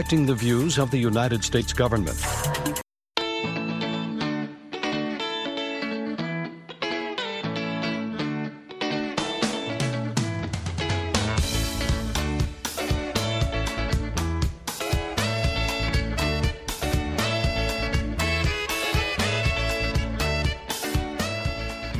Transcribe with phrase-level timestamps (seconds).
[0.00, 2.16] Reflecting the views of the United States government.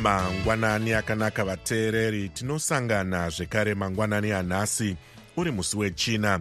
[0.02, 2.28] mangwanani akanaka vateereri.
[2.28, 4.96] Tinosangana zvekare mangwanani anhasi.
[5.36, 6.40] Uri musi wechina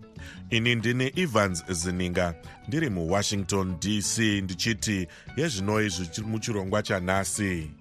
[0.49, 2.35] ini ndini evans zininga.
[2.67, 5.07] Ndiri muwashington dc ndichiti
[5.37, 7.71] yezvinoi zviri muchirongwa chanhasi.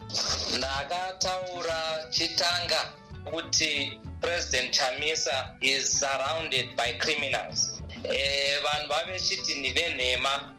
[0.59, 2.93] Ndakataura chitanga
[3.25, 7.83] kuti president chamisa is surrounded by criminals.
[8.05, 10.55] E, vanhu vavechiti ndivenhema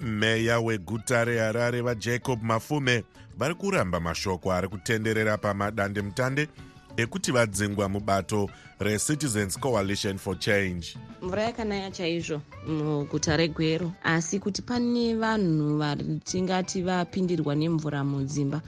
[0.00, 3.04] meya weguta reharare vajacob mafume
[3.36, 6.48] vari kuramba mashoko ari kutenderera pamadandemutande
[6.96, 10.96] ekuti vadzingwa mubato recitizens coalition for change.
[11.22, 18.60] Mvura yakanaya chaizvo muguta regwero asi kuti pane vanhu vatingati vapindirwa nemvura mudzimba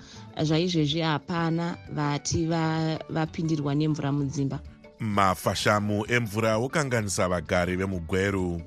[0.42, 2.46] zvaizvezvi hapana vati
[3.10, 4.60] vapindirwa nemvura mudzimba.
[5.00, 8.62] Mafashamu emvura okanganisa vagari vemugweru.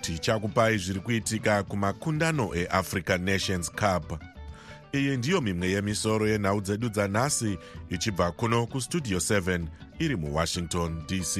[0.00, 4.22] Tichakupai zviri kuitika kumakundano eafrican nations cup
[4.92, 7.58] iyi ndiyo mimwe yemisoro yenhau dzedu dzanhasi
[7.90, 9.66] ichibva kuno kustudio 7
[9.98, 11.34] iri muwashington dc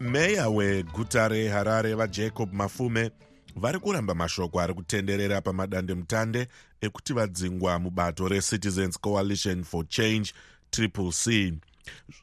[0.00, 3.10] meya weguta reharare vajacob mafume
[3.56, 6.48] vari kuramba mashoko ari kutenderera pamadandemutande
[6.80, 10.32] ekuti vadzingwa mubato recitizens coalition for change
[10.70, 11.52] triple c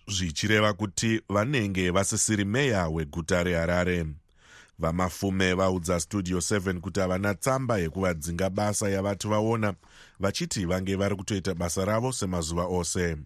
[0.08, 4.06] zvichireva kuti vanenge vasisiri meya weguta reharare.
[4.80, 9.74] Vamafume vaudza studio 7 kuti havana tsamba yekuvadzinga basa yavati vaona
[10.20, 13.18] vachiti vange vari kutoita basa ravo semazuva ose.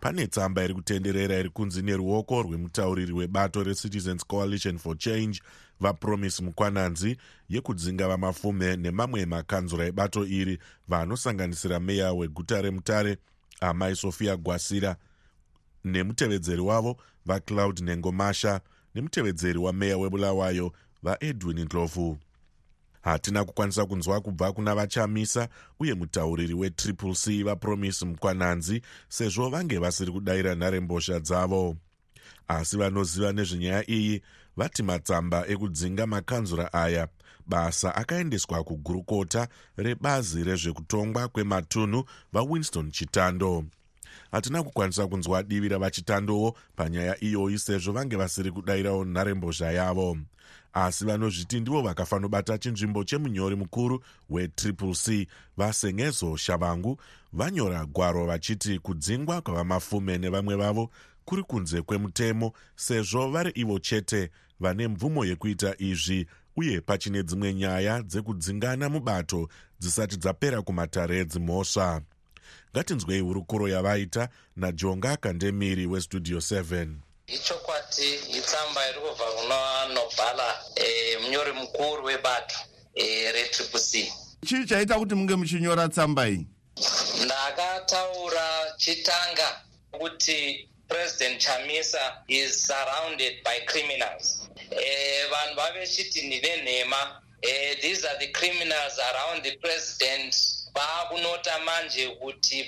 [0.00, 5.40] Pane tsamba iri kutenderera iri kunzi neruoko rwemutauriri webato recitizens coalition for change
[5.80, 7.16] vapromise mukwananzi
[7.48, 13.18] yekudzinga vamafume nemamwe makanzura ebato iri vanosanganisira meya weguta remutare
[13.60, 14.96] amai sofia gwasira
[15.86, 18.60] nemutevedzeri wavo vacloud nengomasha
[18.94, 22.18] nemutevedzeri wameya webulawayo vaedwin ndlovu.
[23.02, 25.48] Hatina kukwanisa kunzwa kubva kuna vachamisa
[25.80, 31.76] uye mutauriri wetriple c vapromise mukwananzi sezvo vange vasiri kudayira nharembozha dzavo.
[32.48, 34.22] Asi vanoziva nezvenyaya iyi
[34.56, 37.08] vati matsamba ekudzinga makanzura aya
[37.46, 43.64] basa akaendeswa kugurukota rebazi rezvekutongwa kwematunhu vawinston chitando
[44.32, 50.18] hatina kukwanisa kunzwa divi ravachitandowo panyaya iyoyi sezvo vange vasiri kudayirawo nharembozha yavo.
[50.72, 55.28] Asi vanozviti ndivo vakafanobata chinzvimbo chemunyori mukuru wetriple c.
[55.56, 56.98] Vasengezo shavangu
[57.32, 60.90] vanyora gwaro vachiti kudzingwa kwavamafume nevamwe vavo
[61.24, 66.26] kuri kunze kwemutemo sezvo vari ivo chete vane mvumo yekuita izvi
[66.56, 69.48] uye pachine dzimwe nyaya dzekudzingana mubato
[69.80, 72.02] dzisati dzapera kumatare edzimhosva
[72.76, 76.86] ngatinzwei hurukuro yavaita najonga kandemiri westudio 7
[77.26, 82.56] ichokwati itsamba iri kubva kuna nobhala e, munyori mukuru webato
[82.94, 84.12] e, retriple c.
[84.46, 86.46] Chii chaita kuti munge muchinyora tsamba iyi?
[87.24, 94.48] Ndakataura chitanga kuti president chamisa is surrounded by criminals.
[94.70, 100.34] E, vanhu vavechiti ndivenhema e, these are the criminals around the president
[100.76, 102.66] vaakunota manje kuti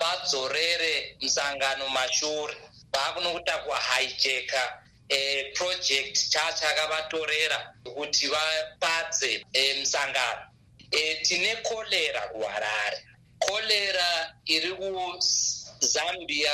[0.00, 2.56] vadzorere musangano mashure
[2.92, 4.62] vaakunokuta kuhijeka
[5.08, 10.42] e, project chachakavatorera kuti vapadze e, musangano
[10.90, 12.98] e, tine korera kuharare.
[13.38, 16.52] Korera iri kuzambia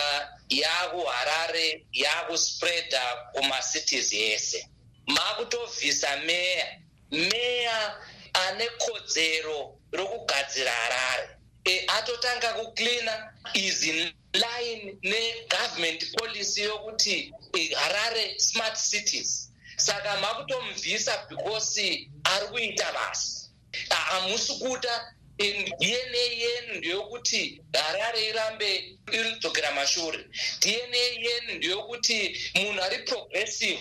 [0.48, 4.68] yakuharare yakuspreada kumasities ese.
[5.06, 6.66] Makutovhisa meya
[7.10, 7.96] meya
[8.44, 9.58] ane kodzero
[9.92, 11.28] rokugadzira harare.
[11.64, 13.14] E, atotanga kucleana
[13.54, 19.50] is in line negovernment policy yokuti e, harare smart cities.
[19.76, 21.78] Saka makutomubvisa because
[22.24, 23.48] ari kuita basa
[23.90, 30.24] hamusi kuda dna yenu ndeyokuti harare irambe iridzokera mashure.
[30.60, 33.80] Dna yenu ndeyokuti munhu ari progressive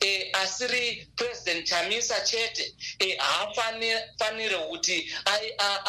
[0.00, 5.12] e, asiri president chamisa chete e, haafanire kuti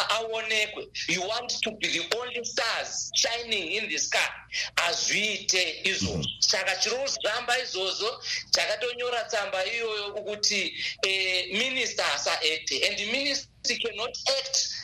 [0.09, 0.87] aonekwe.
[1.07, 4.29] You want to be the only stars shining in the sky.
[4.75, 6.17] Hazviite izvozvo.
[6.17, 6.41] Mhm.
[6.41, 10.73] saka chiri kuzvamba izvozvo takatonyora tsamba iyoyo kuti
[11.07, 14.76] e, minister hasaacte and ministry cannot act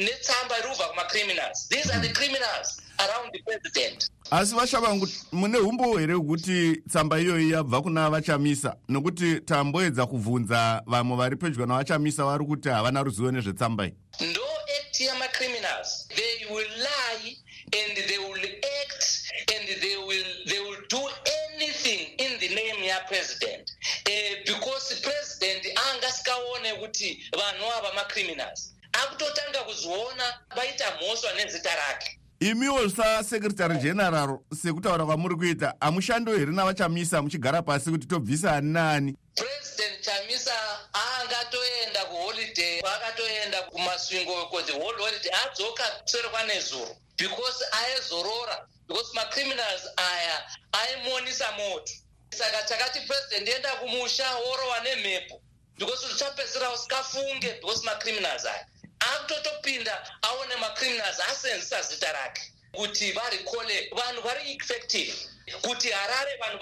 [0.00, 1.68] netsamba iri kubva kumacriminals.
[1.68, 4.10] These are the criminals around the president.
[4.30, 8.76] Asi vashavangu mune umbo here hwekuti tsamba iyoyi yabva kuna vachamisa?
[8.88, 13.94] Nokuti tamboedza kubvunza vamwe vari pedyo navachamisa vari kuti havana ruzivo nezvetsamba iyi.
[14.20, 14.42] Ndo
[14.80, 17.36] act yamacriminals they will lie
[17.72, 18.44] and they will
[18.82, 19.04] act
[19.54, 21.00] and they will, they will do
[21.54, 23.70] anything in the name yapresident
[24.06, 28.73] uh, because president angasikaone kuti vanhu ava macriminals
[29.04, 32.20] akutotanga kuzviona vaita mhosva nezita rake.
[32.40, 39.16] Imiwo sasekretary general sekutaura kwamuri kuita hamushando here navachamisa muchigara pasi kuti tobvisa ani naani
[39.34, 40.52] president chamisa
[40.92, 50.42] angatoenda kuholiday akatoenda kumasvingo the whole holiday adzoka kuserwa nezuro because aizorora because macriminals aya
[50.72, 51.92] aimonisa moto.
[52.30, 55.40] Saka takati president enda kumusha worova nemhepo.
[55.78, 58.66] Because uchapedzisira usikafunge because macriminals aya
[59.00, 62.42] akutotopinda aone macriminals asenzisa zita rake
[62.72, 65.14] kuti varikole vanhu vari effective
[65.62, 66.58] kuti harare vanhu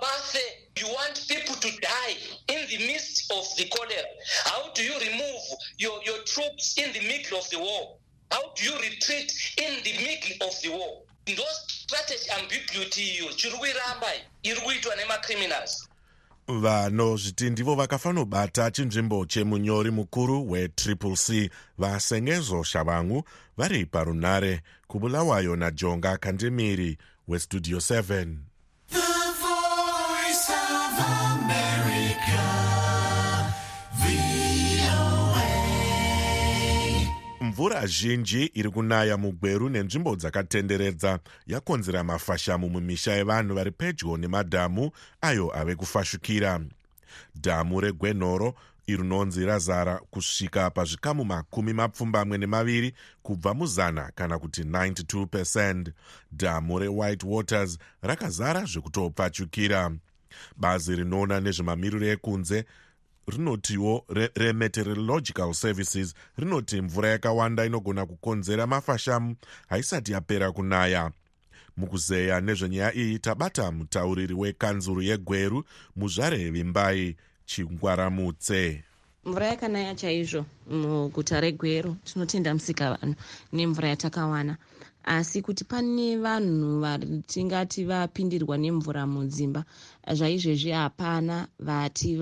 [0.00, 2.16] bafe you want people to die
[2.48, 4.04] in the midst of the cholera.
[4.44, 5.40] How do you remove
[5.78, 7.96] your, your troops in the middle of the war?
[8.30, 11.02] How do you retreat in the middle of the war?
[11.26, 14.12] Ndo strategy ambiguity iyo chiri kuiramba
[14.42, 15.88] iri kuitwa nemacriminals
[16.48, 21.50] vanozviti ndivo vakafanobata chinzvimbo chemunyori mukuru wetriple c.
[21.78, 23.24] Vasengezo shavangu
[23.56, 26.98] vari parunare kubulawayo najonga kandemiri
[27.28, 28.26] westudio 7
[37.56, 41.18] mvura zhinji iri kunaya mugweru nenzvimbo dzakatenderedza.
[41.46, 46.60] Yakonzera mafashamu mumisha yevanhu vari pedyo nemadhamu ayo ave kufashukira.
[47.34, 48.54] Dhamu regwenhoro
[48.86, 55.90] irinonzi razara kusvika pazvikamu makumi mapfumbamwe nemaviri kubva muzana kana kuti 92 pecent
[56.32, 59.92] dhamu rewhite waters rakazara zvekutopfachukira.
[60.56, 62.64] Bazi rinoona nezvemamiriro ekunze
[63.26, 69.36] rinotiwo remeteorological services rinoti mvura yakawanda inogona kukonzera mafashamu
[69.68, 71.10] haisati yapera kunaya.
[71.76, 75.64] Mukuzeya nezvenyaya iyi tabata mutauriri wekanzuru yegweru
[75.96, 78.82] muzvare vimbai chingwaramutse.
[79.24, 83.14] Mvura yakanaya chaizvo muguta regweru tinotenda musika vanhu
[83.52, 84.56] nemvura yatakawana
[85.06, 89.64] asi kuti pane vanhu vatingati vapindirwa nemvura mudzimba
[90.12, 92.16] zvaizvezvi hapana vati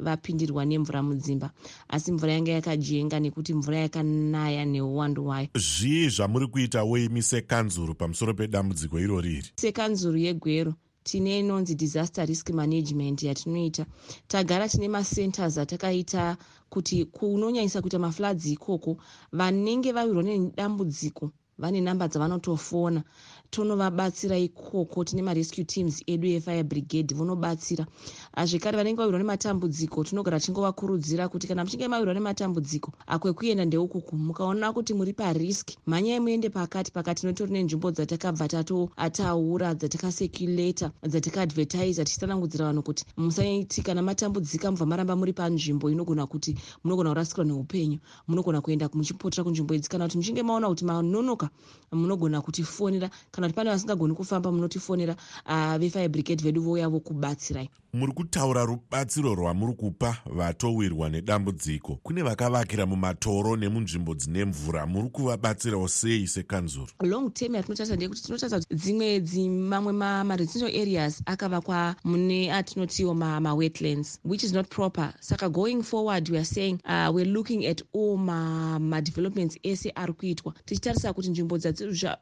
[0.00, 1.50] vapindirwa nemvura mudzimba.
[1.88, 5.48] Asi mvura yanga yakajenga nekuti mvura yakanaya neuwandu hwayo.
[5.54, 10.74] Zvii zvamuri kuita weimi sekanzuro pamusoro pedambudziko irori iri sekanzuro yegwero
[11.04, 13.86] tine inonzi disaster risk management yatinoita.
[14.28, 16.36] Tagara tine macenters atakaita
[16.68, 18.96] kuti kunonyanyisa kuita mafloods ikoko.
[19.32, 23.02] Vanenge vawirwa nedambudziko vane namba dzavanotofona
[23.50, 27.86] tonovabatsira ikoko tine marescue teams edu efire brigade vonobatsira.
[28.44, 34.94] Zvekare vanenge vawirwa nematambudziko tinogara tichingovakurudzira kuti kana muchinge mawirwa nematambudziko akwekuenda ndeukuku mukaona kuti
[34.94, 43.04] muri parisk mhanyai muende pakati pakati notori nenzvimbo dzatakabva tatoataura dzatakaseculator dzatakaadvertisa tichitsanangudzira vanhu kuti
[43.16, 47.98] musaiti kana matambudzika mubva maramba muri panzvimbo inogona kuti munogona kurasikirwa neupenyu
[48.28, 49.88] munogona kuenda muchipotera kunzvimbo idzi.
[49.88, 51.45] Kana kuti muchinge maona kuti manonoka
[51.92, 53.10] munogona kutifonera.
[53.30, 57.70] Kana kuti pane vasingagoni kufamba munotifonera uh, vefire brigade vedu vouya vokubatsirai.
[57.92, 61.98] Muri kutaura rubatsiro rwamuri kupa vatowirwa nedambudziko.
[62.02, 64.86] Kune vakavakira mumatoro nemunzvimbo dzine mvura.
[64.86, 72.52] Muri kuvabatsirawo sei sekanzuro long term yatinotarisa ndeyekuti tinotarisa dzimwe dzimamwe maresidential areas akavakwa mune
[72.52, 75.14] atinotiwo mawetlands which is not proper.
[75.20, 78.16] Saka going forward weare saying uh, weare looking at all
[78.80, 80.54] madevelopments ma ese ari kuitwa.
[80.64, 81.58] Tichitarisa kuti nzvimbo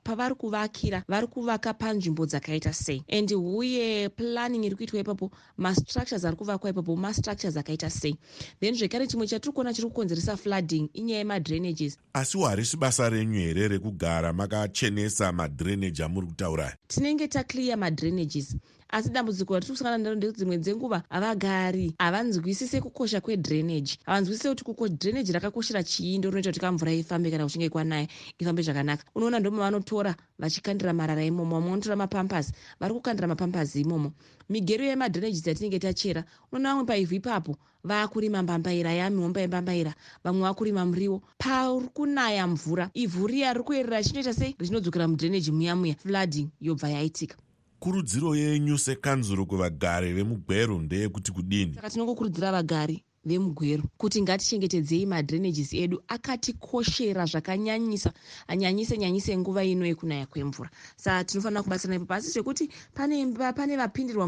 [0.03, 3.03] pavari kuvakira vari kuvaka panzvimbo dzakaita sei.
[3.09, 8.17] And uye planning iri kuitwa ipapo mastructures ari kuvakwa ipapo mastructures akaita sei.
[8.61, 13.69] Then zvekare chimwe chatiri kuona chiri kukonzeresa flooding inyaya yemadrainages asiwo harisi basa renyu here
[13.69, 16.77] rekugara makachenesa madrainage amuri kutaura?
[16.89, 18.57] Tinenge taclear madrainages
[18.95, 23.99] asi dambudziko ratiri kusangana naro ndedzimwe dzenguva vagari havanzwisise kukosha kwedrainage.
[24.07, 28.07] Havanzwisise kuti kuko drainage rakakoshera chii ndo rinoita kuti kamvura ifambe kana kuchinge kwanaya
[28.39, 29.03] ifambe zvakanaka.
[29.15, 34.13] Unoona ndo mavanotora vachikandira marara imomo vamwe vanotora mapampas vari kukandira mapampas imomo.
[34.49, 41.23] Migero yemadrainages yatinenge tachera unoona vamwe paivhu ipapo vaakurima mbambaira yamihomba yembambaira vamwe vakurima muriwo.
[41.39, 44.55] Pari kunaya mvura ivhu riya riri kuyerera richinoita sei?
[44.59, 47.37] Richinodzokera mudrainage muya muya flooding yobva yaitika
[47.85, 51.75] kurudziro yenyu sekanzuro kuvagari vemugweru ndeyekuti kudini?
[51.75, 58.13] Saka tinongokurudzira vagari vemugweru kuti ngatichengetedzei madrainages edu akatikoshera zvakanyanyisa
[58.49, 60.71] anyanyise nyanyise nguva ino yekunaya kwemvura.
[60.97, 64.27] Saka tinofanira kubatsirana ipo pasi zvekuti pane, pane vapindirwa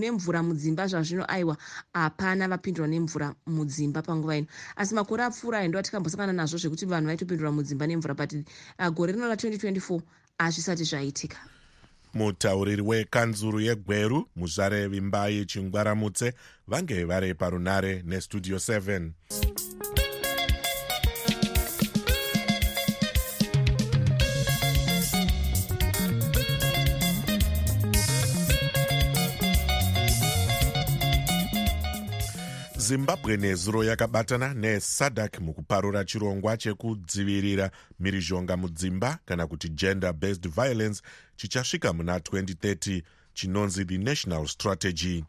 [0.00, 1.56] nemvura mudzimba zvazvino aiwa
[1.92, 4.46] hapana vapindirwa nemvura mudzimba panguva ino.
[4.76, 9.12] Asi makore apfuura aya ndo atikambosangana nazvo zvekuti vanhu vaitopindurwa mudzimba nemvura but uh, gore
[9.12, 10.00] rino ra2024
[10.38, 11.51] hazvisati zvaitika
[12.14, 16.32] mutauriri wekanzuru yegweru muzvare vimbai chingwaramutse
[16.68, 19.10] vange vari parunare nestudio 7
[32.92, 37.70] zimbabwe nezuro yakabatana nesadak mukuparura chirongwa chekudzivirira
[38.00, 41.02] mhirizhonga mudzimba kana kuti gender based violence
[41.36, 43.02] chichasvika muna 2030
[43.34, 45.24] chinonzi the national strategy.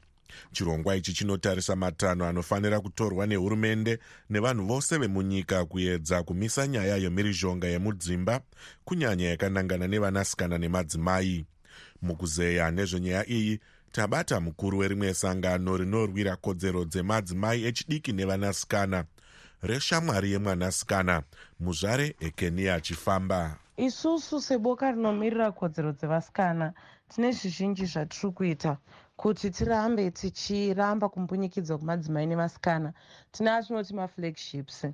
[0.52, 8.42] Chirongwa ichi chinotarisa matanho anofanira kutorwa nehurumende nevanhu vose vemunyika kuedza kumisa nyaya yemhirizhonga yemudzimba
[8.86, 11.46] kunyanya yakanangana nevanasikana nemadzimai.
[12.02, 13.60] Mukuzeya nezvenyaya iyi
[13.94, 19.00] tabata mukuru werimwe sangano rinorwira kodzero dzemadzimai echidiki nevanasikana.
[19.70, 21.16] Reshamwari yemwanasikana
[21.60, 23.40] muzvare ekenia achifamba.
[23.78, 26.74] Isusu seboka rinomirira kodzero dzevasikana
[27.10, 28.78] tine zvizhinji zvatiri kuita
[29.16, 32.94] kuti tirambe tichiramba kumbunyikidzwa kwemadzimai nevasikana
[33.32, 34.86] tine atinoti maflagships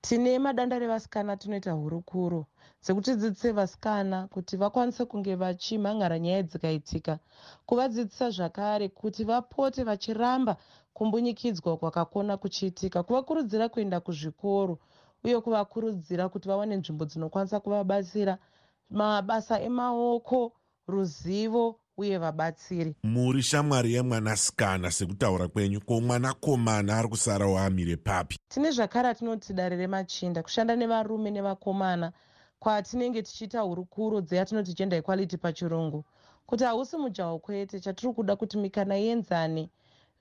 [0.00, 2.46] tine madanda revasikana tinoita hurukuro
[2.88, 7.18] dzekutidzidzise vasikana kuti vakwanise kunge vachimhan'ara nyaya dzikaitika
[7.66, 10.56] kuvadzidzisa zvakare kuti vapote vachiramba
[10.92, 14.78] kumbunyikidzwa kwakakona kuchiitika kuvakurudzira kuenda kuzvikoro
[15.24, 18.38] uye kuvakurudzira kuti vawane nzvimbo dzinokwanisa kuvabatsira
[18.90, 20.52] mabasa emaoko
[20.86, 22.96] ruzivo uye vabatsiri.
[23.02, 28.38] Muri shamwari yemwanasikana sekutaura kwenyu ko mwanakomana ari kusarawo amire papi?
[28.48, 32.12] Tine zvakare atinoti dare remachinda kushanda nevarume nevakomana
[32.58, 36.04] kwatinenge tichiita hurukuro dzeyatinoti gender equality pachirungu
[36.46, 39.70] kuti hausi mujaho kwete chatiri kuda kuti mikana ienzane.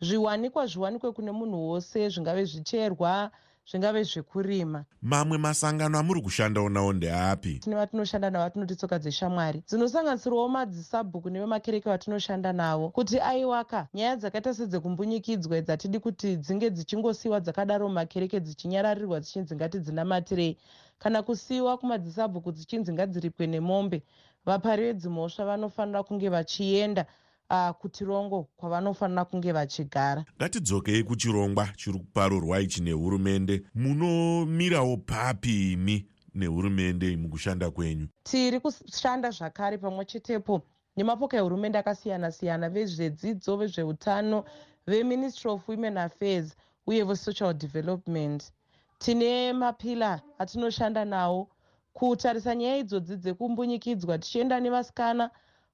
[0.01, 3.31] Zviwanikwa zviwanikwe kune munhu wose zvingave zvicherwa
[3.71, 4.85] zvingave zvekurima.
[5.01, 7.59] Mamwe masangano amuri kushandawo nawo ndeapi?
[7.59, 9.63] Tine vatinoshanda navo vatinoti tsoka dzeshamwari.
[9.67, 13.87] Dzinosanganisirawo madzisabhuku nevemakereke vatinoshanda navo kuti aiwaka.
[13.93, 20.57] Nyaya dzakaita sedzekumbunyikidzwa dzatidi kuti dzinge dzichingosiyiwa dzakadaro mumakereke dzichinyararirwa dzichinzi ngati dzinamatirei
[20.99, 24.03] kana kusiyiwa kumadzisabhuku dzichinzi ngadziripwe nemombe
[24.45, 27.05] vapari vedzimhosva vanofanira kunge vachienda
[27.49, 30.25] uh, kuchirongo kwavanofanira kunge vachigara.
[30.37, 38.07] Ngatidzokei kuchirongwa chiri kuparurwa ichi nehurumende munomirawo papi imi nehurumende mukushanda kwenyu.
[38.23, 40.61] Tiri kushanda zvakare pamwe chetepo
[40.97, 44.43] nemapoka ehurumende akasiyana-siyana vezvedzidzo vezveutano
[44.87, 46.55] veministry of women affairs
[46.87, 48.51] uye vesocial development
[48.97, 51.49] tine mapila atinoshanda nawo.
[51.93, 55.29] Kutarisa nyaya idzodzi dzekumbunyikidzwa tichienda nevasikana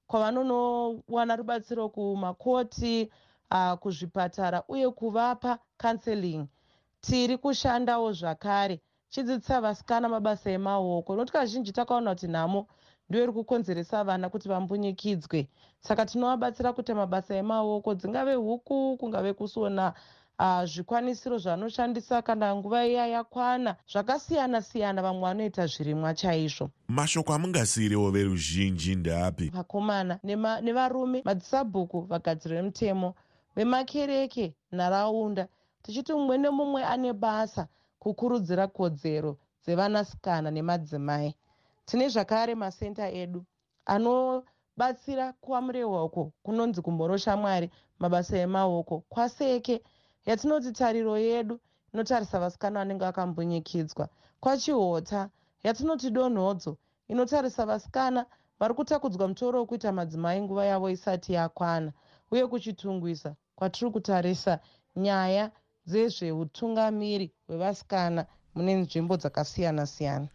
[0.06, 3.10] kwavanonowana rubatsiro kumakoti
[3.50, 6.46] uh, kuzvipatara uye kuvapa counseling.
[7.00, 8.80] Tiri kushandawo zvakare.
[9.08, 11.14] Chidzidzisa vasikana mabasa emaoko.
[11.14, 12.66] Nokuti kazhinji takaona kuti nhamo
[13.08, 15.48] ndo iri kukonzeresa vana kuti vambunyikidzwe.
[15.80, 19.92] Saka tinovabatsira kuita mabasa emaoko dzingave huku kungave kusona
[20.38, 26.70] uh, zvikwanisiro zvavanoshandisa kana nguva iya yakwana zvakasiyana-siyana vamwe vanoita zvirimwa chaizvo.
[26.88, 30.18] Mashoko amungasiyirewo veruzhinji ndeapi vakomana
[30.62, 33.14] nevarume madzisabhuku vagadziri vemutemo
[33.56, 35.48] vemakereke nharaunda.
[35.82, 41.34] Tichiti mumwe nemumwe ane basa kukurudzira kodzero dzevanasikana nemadzimai.
[41.86, 43.44] Tine zvakare masenta edu
[43.86, 49.82] anobatsira kuamurehwa uko kunonzi kumboro shamwari mabasa emaoko kwaseke
[50.26, 51.60] yatinoti tariro yedu
[51.92, 54.08] inotarisa vasikana vanenge vakambunyikidzwa
[54.40, 55.20] kwachihota
[55.64, 56.72] yatinoti donhodzo
[57.08, 58.26] inotarisa vasikana
[58.60, 61.92] vari kutakudzwa mutoro wekuita madzimai nguva yavo isati yakwana.
[62.30, 64.58] Uye kuchitungwisa kwatiri kutarisa
[64.96, 65.50] nyaya
[65.86, 70.28] dzezveutungamiri hwevasikana mune nzvimbo dzakasiyana-siyana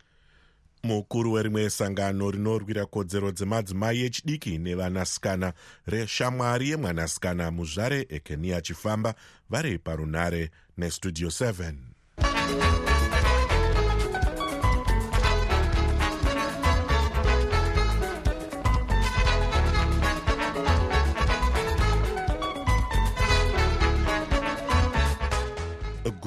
[0.84, 5.54] mukuru werimwe sangano rinorwira kodzero dzemadzimai echidiki nevanasikana
[5.88, 9.16] reshamwari yemwanasikana muzvare ekenia achifamba
[9.50, 11.74] vari parunare nestudio 7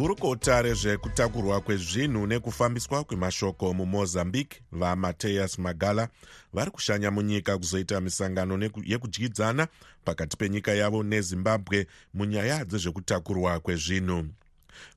[0.02, 6.08] gurukota rezvekutakurwa kwezvinhu nekufambiswa kwemashoko mumozambique vamateus magala
[6.52, 9.68] vari kushanya munyika kuzoita misangano yekudyidzana
[10.04, 14.24] pakati penyika yavo nezimbabwe munyaya dzezvekutakurwa kwezvinhu.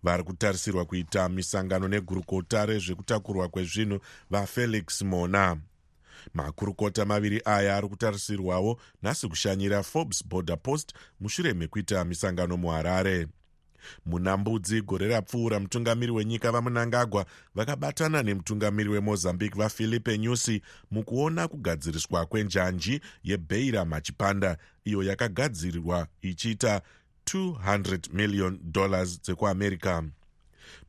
[0.03, 5.57] Vari kutarisirwa kuita misangano negurukota rezvekutakurwa kwezvinhu vafelix mona.
[6.33, 13.27] Makurukota maviri aya ari kutarisirwawo nhasi kushanyira forbes border post mushure mekuita misangano muharare
[14.05, 17.25] muna mbudzi gore rapfuura mutungamiri wenyika vamunangagwa
[17.55, 20.61] vakabatana nemutungamiri wemozambique vafilipe nyusi
[20.91, 26.81] mukuona kugadziriswa kwenjanji yebeira machipanda iyo yakagadzirirwa ichiita
[27.25, 30.03] 200 million dollars dzekuamerica.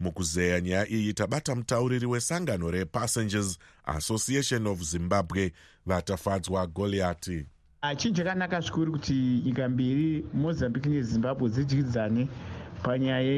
[0.01, 5.53] Mukuzeya nyaya iyi tabata mutauriri wesangano repassengers association of zimbabwe
[5.87, 7.47] vatafadzwa goliati
[7.97, 9.13] chinhu chakanaka zvikuru kuti
[9.45, 12.29] nyika mbiri mozambique nezimbabwe dzidyidzane
[12.87, 13.33] panyaya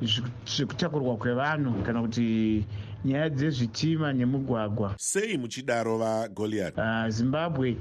[0.00, 2.64] yezvekutakurwa kwevanhu kana kuti
[3.04, 4.94] nyaya dzezvitima nemugwagwa.
[4.96, 7.76] Sei muchidaro vagoliat uh, zimbabwe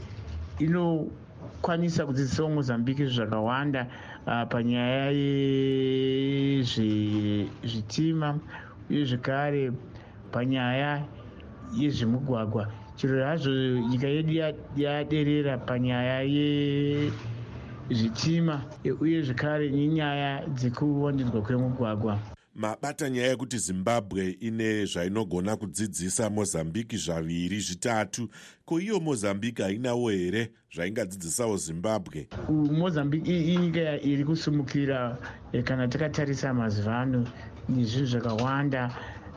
[0.60, 3.88] inokwanisa kudzidzisawo mozambique zvakawanda
[4.28, 5.12] uh, panyaya
[6.56, 8.40] yezvitima
[8.90, 9.72] uye zvekare
[10.32, 11.04] panyaya
[11.78, 12.72] yezvemugwagwa.
[12.96, 13.52] Chiro hazvo
[13.90, 14.34] nyika yedu
[14.76, 17.12] yaderera panyaya ye
[17.92, 18.56] zvitima
[19.02, 22.20] uye zvekare nenyaya dzekuwandirwa kwemugwagwa
[22.56, 28.30] mabata nyaya yekuti zimbabwe ine zvainogona kudzidzisa mozambiki zvaviri zvitatu
[28.66, 32.28] ko iyo mozambiki hainawo here zvaingadzidzisawo zimbabwe?
[32.72, 35.18] Mozambiki inyika iri kusumukira
[35.52, 37.28] e, kana takatarisa mazuva ano
[37.70, 38.92] nezvinhu zvakawanda.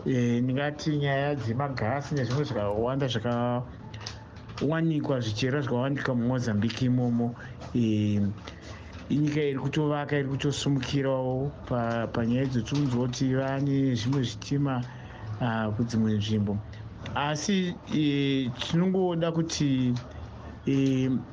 [0.07, 3.09] E, ndingati nyaya dzemagasi nezvimwe zvakawanda
[4.63, 7.35] zvakawanikwa zvichera zvakawanikwa mumozambiki imomo.
[9.11, 11.51] Inyika iri kutovaka iri kutosumukirawo
[12.15, 14.75] panyaya dzotiunzwa kuti vane zvimwe zvitima
[15.77, 16.59] kudzimwe nzvimbo.
[17.15, 17.75] Asi
[18.63, 19.95] tinongoda kuti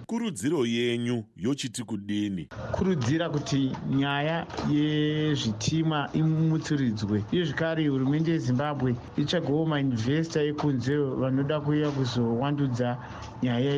[0.07, 2.47] kurudziro yenyu yochiti kudini?
[2.73, 12.97] kurudzira kuti nyaya yezvitima imutsuridzwe uye zvekare hurumende yezimbabwe itsvagewo mainvesta ekunze vanoda kuuya kuzowandudza
[13.43, 13.71] nyaya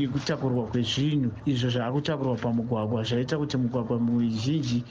[0.00, 1.30] yekutakurwa kwezvinhu.
[1.50, 4.84] Izvo zvaakutakurwa pamugwagwa zvaita kuti mugwagwa mizhinji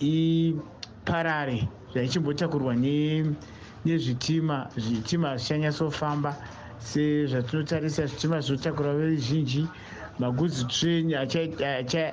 [0.00, 2.76] iparare zvaichimbotakurwa
[3.84, 6.36] nezvitima zvitima hazvichanyatsofamba
[6.80, 9.66] sezvatinotarisa zvitima zvinotakura veruzhinji
[10.18, 11.14] magudzi train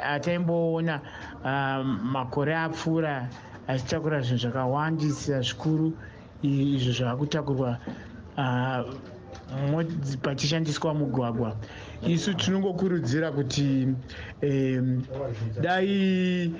[0.04, 1.02] ataimboona
[2.16, 3.30] makore apfuura
[3.68, 5.94] achitakura zvinhu zvakawandisa zvikuru.
[6.44, 7.80] Izvo zvakutakurwa
[10.22, 11.56] pachishandiswa mugwagwa.
[12.08, 13.88] Isu tinongokurudzira kuti
[15.64, 16.52] dai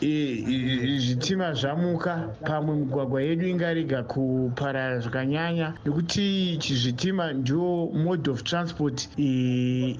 [0.00, 2.28] zvitima zvamuka.
[2.46, 5.74] Pamwe migwagwa yedu ingarega kuparara zvakanyanya.
[5.84, 9.08] Nekuti chizvitima ndio mode of transport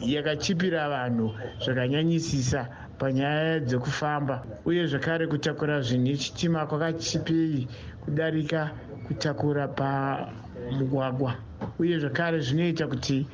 [0.06, 4.44] yakachipira vanhu zvakanyanyisisa panyaya dzekufamba.
[4.64, 6.02] Uye zvakare kutakura zvinhu.
[6.06, 7.68] Nechitima kwakachipei
[8.04, 8.70] kudarika
[9.06, 11.34] kutakura pamugwagwa
[11.78, 13.26] uye zvakare zvinoita kuti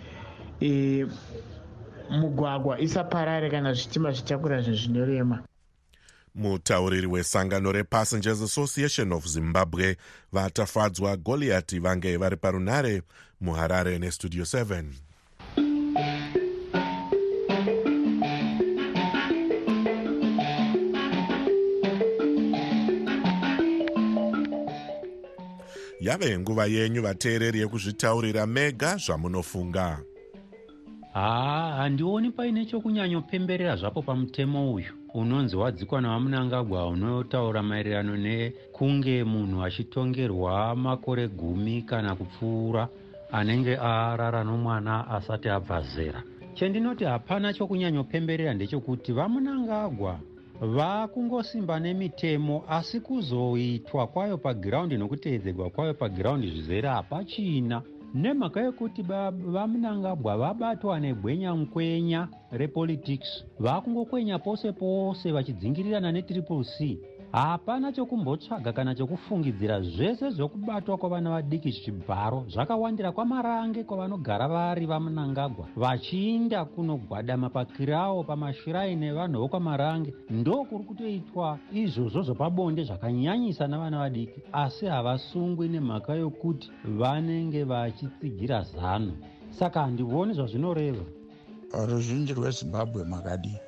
[2.11, 5.47] mugwagwa isaparare kana zvitima zvitakura zvinhu zvinorema
[6.34, 9.96] mutauriri wesangano repassengers association of zimbabwe
[10.32, 13.02] vatafadzwa goliati vange vari parunare
[13.40, 14.84] muharare nestudio 7
[26.00, 30.00] yave nguva yenyu vateereri yekuzvitaurira mega zvamunofunga.
[31.12, 40.77] Haa handioni paine chokunyanyopemberera zvapo pamutemo uyu unonzi wadzikwa navamunangagwa unotaura maererano nekunge munhu achitongerwa
[40.77, 42.88] makore gumi kana kupfuura
[43.33, 46.23] anenge arara nomwana asati abva zera.
[46.55, 50.21] Chendinoti hapana chokunyanyopemberera ndechekuti vamunangagwa
[50.61, 57.83] vakungosimba nemitemo asi kuzoitwa kwayo pagiraundi nokuteedzerwa kwayo pagiraundi zvizere hapachina
[58.14, 59.03] nemhaka yekuti
[59.55, 66.99] vamunangabwa vabatwa negwenya mukwenya repolitics vakungokwenya pose pose vachidzingirirana netriple c
[67.32, 76.64] hapana chokumbotsvaga kana chokufungidzira zvese zvokubatwa kwavana vadiki zvibharo zvakawandira kwamarange kwavanogara vari vamunangagwa vachiinda
[76.64, 80.14] kunogwadama pakirawo pamashiraini evanhu vokwamarange.
[80.30, 89.12] Ndo kuri kutoitwa izvozvo zvepabonde zvakanyanyisa navana vadiki asi havasungwi nemhaka yokuti vanenge vachitsigira zano.
[89.50, 91.04] Saka handivoni zvazvinoreva.
[91.88, 93.67] Ruzhinji rwezimbabwe makadii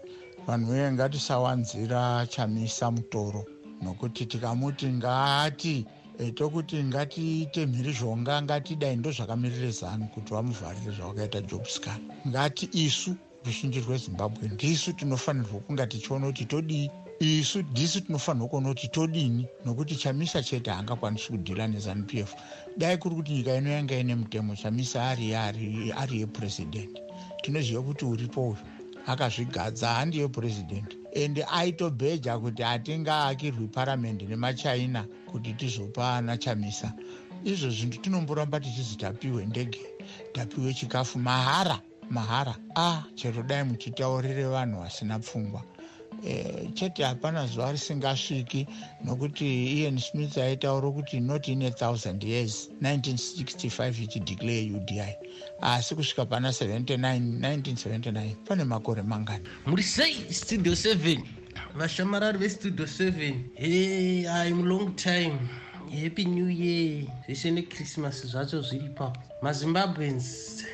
[0.51, 3.45] vanhu veye ngatisawanzira chamisa mutoro
[3.83, 5.87] nokuti tikamuti ngati
[6.19, 13.81] e, tokuti ngatiite mhirizhonga ngatidai ndo zvakamirire zanu kuti vamuvharire zvavakaita jobscan ngati isu ruzhinji
[13.81, 20.43] rwezimbabwe ndisu tinofanirwa kunga tichiona kuti todii isu ndisu tinofanirwa kuona kuti todini nokuti chamisa
[20.43, 22.35] chete haangakwanisi kudhira nezanup f.
[22.77, 27.01] Dai kuri kuti nyika ino yanga ine mutemo chamisa ari ari yepurezidendi
[27.43, 36.15] tinoziva kuti uripo uyu akazvigadza handiye purezidendi ende aitobheja kuti hatingaakirwi paramendi nemachina kuti tizopa
[36.17, 36.93] ana chamisa
[37.45, 39.81] izvo zvinhu tinomboramba tichizi tapiwe ndege
[40.33, 42.57] tapiwe chikafu mahara mahara.
[42.75, 45.63] A ah, chero dai muchitaurire vanhu vasina pfungwa
[46.25, 48.67] Eh, chete hapana zuva risingasviki
[49.05, 55.01] nokuti ian smith aitaura kuti not in a thousand years 1965 ichideclare udi
[55.63, 59.45] asi kusvika pana 1979 pane makore mangani.
[59.67, 61.23] Muri sei studio 7
[61.75, 65.39] vashamarari vestudio 7 hey, im long time.
[65.91, 67.07] Happy new year.
[67.27, 70.65] Zvese nechristmas zvacho zviri ipapo mazimbabwens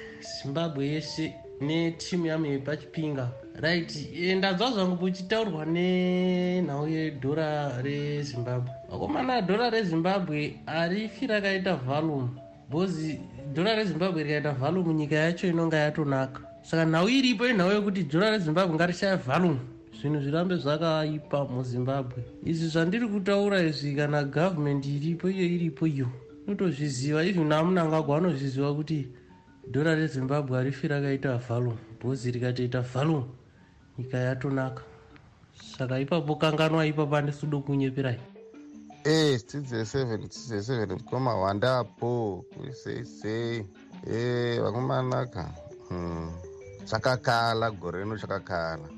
[0.42, 3.90] zimbabwe yese netimu yamu yepachipinga right
[4.36, 12.28] ndanzwa zvangu uchitaurwa nenhau yedhora rezimbabwe vakomana dhora rezimbabwe harifi rakaita valumu
[12.70, 13.20] bhozi
[13.54, 16.40] dhora rezimbabwe rikaita valumu nyika yacho inonga yatonaka.
[16.62, 19.58] Saka nhau iripo inhau yekuti dhora rezimbabwe ngarishaya valumu
[20.00, 22.24] zvinhu zvirambe zvakaipa muzimbabwe.
[22.44, 26.08] Izvi zvandiri kutaura izvi kana gavhumendi iripo iyo iripo iyo
[26.46, 27.24] inotozviziva.
[27.24, 29.08] Izvi namunangagwa anozviziva kuti
[29.70, 33.24] dhora rezimbabwe harifi rakaita valumu bhozi rikatoita valumu
[33.98, 34.82] nyika yatonaka.
[35.78, 38.20] Saka ipapo kanganwa ipapo handisudo kunyeperai
[39.06, 43.66] e stidzo yeseven stidzo yeseven koma wandapo kuseisei
[44.06, 45.50] e vakomanaka
[45.88, 46.32] hmm.
[46.84, 48.88] chakakala gore rino chakakala.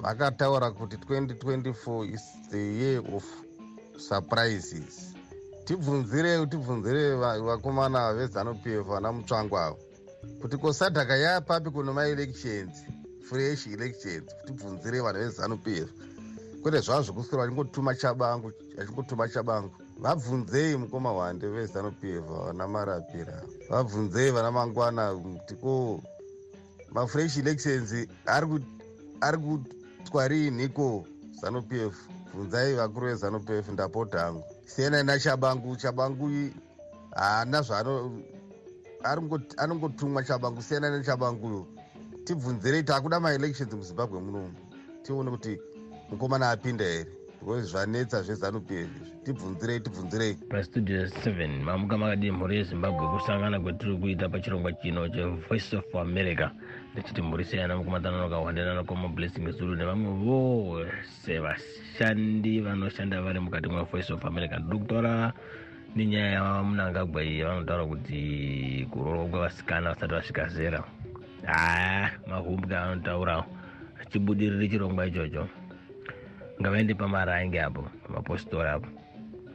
[0.00, 3.24] Vakataura kuti 2024 is the year of
[3.98, 5.14] surprises.
[5.64, 9.78] Tibvunzire tibvunzire vakomana vezanup f vana mutsvango avo
[10.40, 12.84] kuti kosadhaka yapapi kuno maelections
[13.32, 15.88] fresh elections tibvunzire vanhu vezanup f
[16.62, 19.70] kwete zvavo zvokuswera vachingotuma chabangu achingotuma chabangu.
[19.98, 23.42] Vabvunzei mukoma hwande vezanup f vana marapira.
[23.70, 25.16] Vabvunzei vana mangwana
[25.46, 26.02] tiko
[26.90, 31.06] mafresh elections ari kutwa riiniko
[31.42, 31.94] zanup f
[32.34, 34.44] bvunzai vakuru vezanup f ndapota hangu.
[34.66, 36.50] Sienai nachabangu chabangu
[37.14, 38.22] haana zvaano
[39.56, 41.66] anongotumwa chabangu sienai nechabanguyo
[42.24, 44.54] tibvunzirei taakuda maelections muzimbabwe munomu.
[45.02, 45.58] Tione kuti
[46.10, 47.06] mukomana apinda here?
[47.40, 49.00] Because zvanetsa zvezanup izvi.
[49.24, 50.34] Tibvunzirei tibvunzirei.
[50.34, 56.50] Pastudio 7 mamuka makadii mhuri yezimbabwe kusangana kwetiri kuita pachirongwa chino chevoice of america.
[56.92, 64.24] Ndichiti mhuri seyana mukumatananoka wandenanakoma blessing zulu nevamwe vose vashandi vanoshanda vari mukati mwevoice of
[64.24, 64.58] america.
[64.58, 65.32] Ndiri kutaura
[65.96, 70.84] nenyaya yamunangagwa iyi yavanotaura kuti kurorwa kwevasikana vasati vasvika zera
[71.46, 73.44] haa mahumbwe anotaurawo
[74.00, 75.48] achibudiriri chirongwa ichocho
[76.60, 78.88] ngavaende pamarangi apo pamapostori apo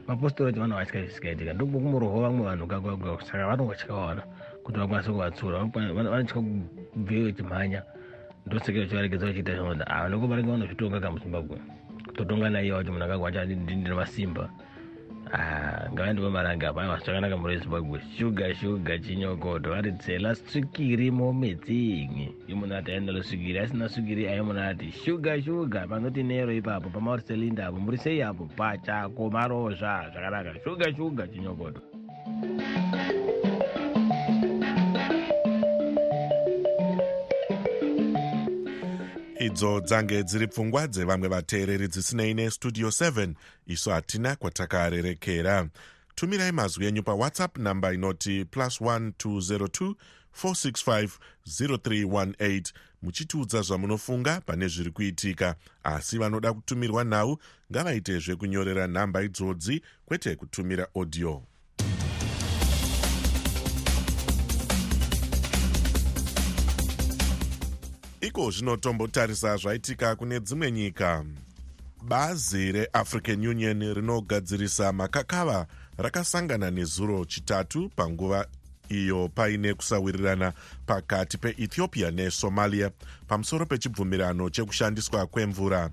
[0.08, 4.22] mapostori acho vanowatya zvisikaitika ndokukumurohwa vamwe vanhu kakakaka saka vanongotyawana
[4.64, 5.64] kuti vakwanise kuvatsura
[5.96, 6.34] vanotya
[6.92, 7.82] kubveyo vechimhanya
[8.46, 11.56] ndosekero chivaregedza vachiita zvinoda ava ndokuvarenga vanozvitonga kamuzimbabwe
[12.06, 13.94] kutotonga naiye wacho munhu akagwa achadindina
[15.32, 19.70] Ah, ngavaende pamaranga apa aiwa zvakanaka muri wezimbabwe shuga shuga chinyokoto.
[19.70, 25.86] Vari tsela swikiri mometsingi imunhu ati ainalo swikiri asina swikiri aimunhu ati shuga shuga.
[25.86, 28.48] Panoti nero ipapo pamauriselinda apo muri sei apo?
[28.56, 30.60] Pachako marozva zvakanaka.
[30.64, 31.80] Shuga shuga chinyokoto
[39.48, 43.34] idzo dzange dziri pfungwa dzevamwe vateereri dzisinei nestudio 7
[43.66, 45.68] isu hatina kwatakarerekera.
[46.14, 49.94] Tumirai mazwi enyu pawhatsapp namba inoti plus 1202
[50.42, 51.08] 465
[51.46, 52.62] 0318
[53.02, 57.38] muchitiudza zvamunofunga pane zviri kuitika asi vanoda kutumirwa nhau
[57.72, 61.42] ngavaitezve kunyorera nhamba idzodzi kwete kutumira audio
[68.28, 71.24] iko zvino tombotarisa zvaitika kune dzimwe nyika.
[72.02, 75.66] Bazi reafrican union rinogadzirisa makakava
[75.98, 78.46] rakasangana nezuro chitatu panguva
[78.88, 80.52] iyo paine kusawirirana
[80.86, 82.90] pakati peethiopia nesomalia
[83.28, 85.90] pamusoro pechibvumirano chekushandiswa kwemvura.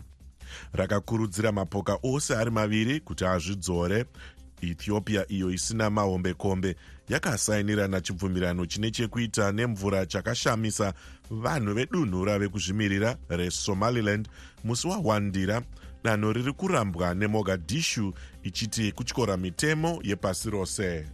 [0.73, 4.05] Rakakurudzira mapoka ose ari maviri kuti azvidzore
[4.61, 6.75] ethiopia iyo isina mahombekombe
[7.09, 10.93] yakasainirana chibvumirano chine chekuita nemvura chakashamisa
[11.29, 14.27] vanhu vedunhu rave kuzvimirira resomaliland
[14.63, 15.61] musi wawandira.
[16.03, 18.13] Danho riri kurambwa nemogadishu
[18.43, 21.05] ichiti kutyora mitemo yepasi rose.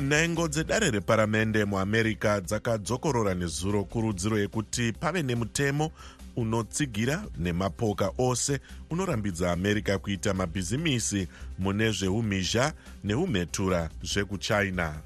[0.00, 5.92] Nhengo dzedare reparamende muamerica dzakadzokorora nezuro kurudziro yekuti pave nemutemo
[6.36, 12.72] unotsigira nemapoka ose unorambidza america kuita mabhizimisi mune zveumhizha
[13.04, 15.00] neumhetura zvekuchina.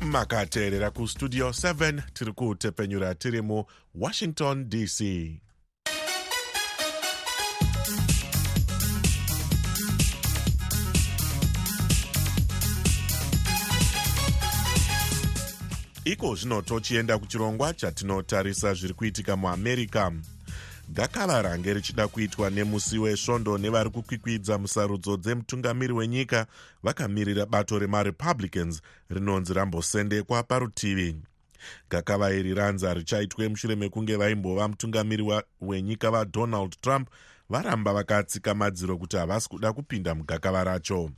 [0.00, 5.00] Makateerera kustudio 7 tiri kutepenyura tiri muwashington dc
[16.04, 20.12] iko zvino tochienda kuchirongwa chatinotarisa zviri kuitika muamerica.
[20.88, 26.46] Gakava range richida kuitwa nemusi wesvondo nevari kukwikwidza musarudzo dzemutungamiri wenyika
[26.82, 31.16] vakamirira bato remarepublicans rinonzi rambosendekwa parutivi.
[31.90, 35.24] Gakava iri ranza richaitwe mushure mekunge vaimbova mutungamiri
[35.60, 37.08] wenyika vadonald trump
[37.50, 41.10] varamba vakatsika madziro kuti havasi kuda kupinda mugakava racho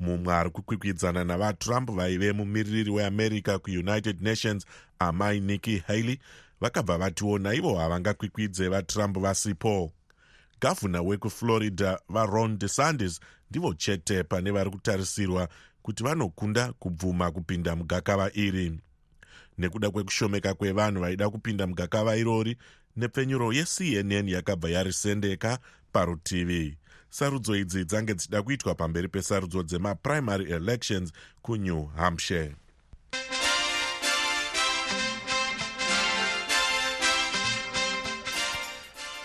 [0.00, 4.66] mumwe ari kukwikwidzana navatrump vaive mumiririri weamerica kuunited nations
[4.98, 6.18] amai nikki haley
[6.60, 9.92] vakabva vatiwo naivo havangakwikvidze vatrump vasipo.
[10.60, 15.48] Gavhuna wekuflorida varon desandes ndivo chete pane vari kutarisirwa
[15.82, 18.80] kuti vanokunda kubvuma kupinda mugakava iri.
[19.58, 22.56] Nekuda kwekushomeka kwevanhu vaida kupinda mugakava irori
[22.96, 25.58] nepfenyuro yecnn yakabva yarisendeka
[25.92, 26.78] parutivi
[27.10, 32.54] sarudzo idzi dzange dzichida kuitwa pamberi pesarudzo dzemaprimary elections kunew hampshire.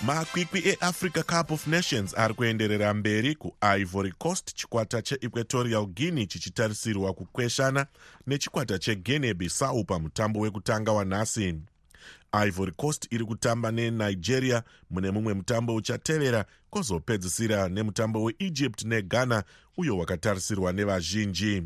[0.05, 7.85] Makwikwi eafrica cup of nations ari kuenderera mberi kuivory coast chikwata cheequatorial guinea chichitarisirwa kukweshana
[8.27, 11.55] nechikwata cheguinea bissau pamutambo wekutanga wanhasi
[12.33, 14.63] ivory coast iri kutamba nenigeria.
[14.89, 19.43] Mune mumwe mutambo uchatevera kwozopedzisira nemutambo weegypt neghana
[19.77, 21.63] uyo wakatarisirwa nevazhinji.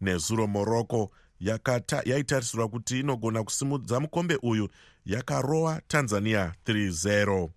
[0.00, 1.10] Nezuro morocco
[2.04, 4.68] yaitarisirwa kuti inogona kusimudza mukombe uyu
[5.06, 7.48] yakarova tanzania 30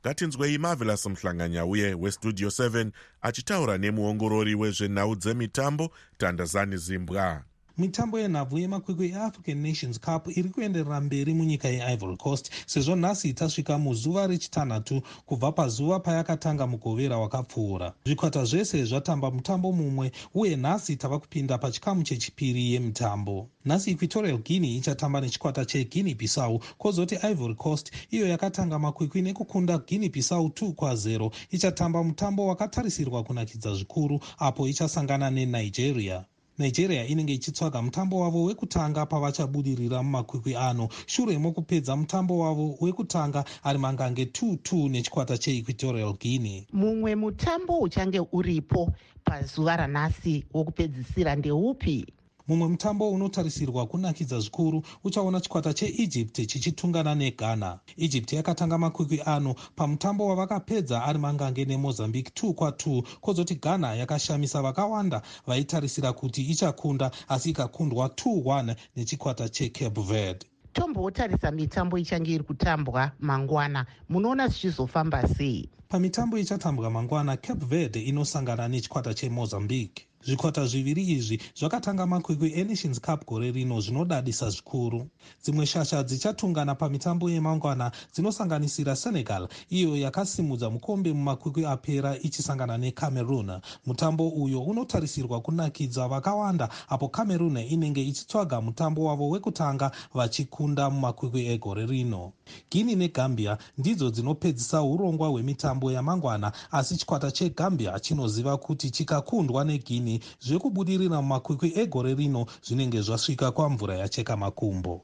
[0.00, 2.90] ngatinzwei marvelous muhlanganyauye westudio 7
[3.22, 7.42] achitaura nemuongorori wezvenhau dzemitambo tandazani zimbwa
[7.78, 13.78] mitambo yenhabvu yemakwikwi eafrican nations cup iri kuenderera mberi munyika yeivory coast sezvo nhasi tasvika
[13.78, 17.92] muzuva rechitanhatu kubva pazuva payakatanga mugovera wakapfuura.
[18.06, 23.48] Zvikwata zvese zvatamba mutambo mumwe uye nhasi tava kupinda pachikamu chechipiri yemitambo.
[23.64, 30.08] Nhasi equatorial guinea ichatamba nechikwata cheguinea bissau kwozoti ivory coast iyo yakatanga makwikwi nekukunda guinea
[30.08, 36.24] bissau 2 kwa0 ichatamba mutambo wakatarisirwa kunakidza zvikuru apo ichasangana nenigeria
[36.58, 40.88] nigeria inenge ichitsvaga mutambo wavo wekutanga pavachabudirira mumakwikwi ano.
[41.06, 46.62] Shure mokupedza mutambo wavo wekutanga ari mangange 22 nechikwata cheequatorial guinea.
[46.72, 48.92] Mumwe mutambo uchange uripo
[49.24, 52.06] pazuva ranhasi wokupedzisira ndeupi
[52.48, 57.78] mumwe mutambo unotarisirwa kunakidza zvikuru uchaona chikwata cheegypt chichitungana neghana.
[57.96, 65.22] Egypt yakatanga makwikwi ano pamutambo wavakapedza ari mangange nemozambique 2 kwa2 kwozoti ghana yakashamisa vakawanda
[65.46, 70.46] vaitarisira kuti ichakunda asi ikakundwa 21 nechikwata checape verde.
[70.72, 73.86] Tombotarisa mitambo ichange iri kutambwa mangwana.
[74.08, 75.68] Munoona zvichizofamba sei?
[75.88, 83.26] Pamitambo ichatambwa mangwana cape verde inosangana nechikwata chemozambique zvikwata zviviri izvi zvakatanga makwikwi enations cup
[83.26, 85.06] gore rino zvinodadisa zvikuru.
[85.44, 93.60] Dzimwe shasha dzichatungana pamitambo yemangwana dzinosanganisira senegal iyo yakasimudza mukombe mumakwikwi apera ichisangana necameroon.
[93.86, 101.86] Mutambo uyo unotarisirwa kunakidza vakawanda apo cameroon inenge ichitsvaga mutambo wavo wekutanga vachikunda mumakwikwi egore
[101.86, 102.32] rino.
[102.70, 111.22] Guinea negambia ndidzo dzinopedzisa urongwa hwemitambo yamangwana asi chikwata chegambia chinoziva kuti chikakundwa neguinea zvekubudirira
[111.22, 115.02] mumakwikwi egore rino zvinenge zvasvika kwamvura yacheka makumbo.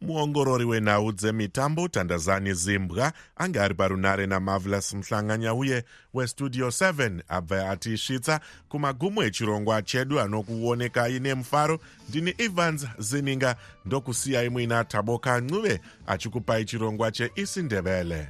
[0.00, 8.40] Muongorori wenhau dzemitambo tandazani zimbwa ange ari parunare namarvelous muhlanganya uye westudio 7 abva atisvitsa
[8.68, 18.28] kumagumo echirongwa chedu anokuonekai nemufaro ndini evans zininga ndokusiyai muina taboka ncuve achikupai chirongwa cheisindebele